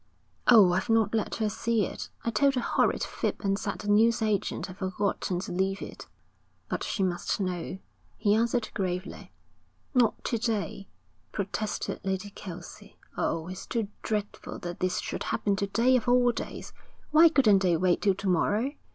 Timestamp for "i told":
2.25-2.57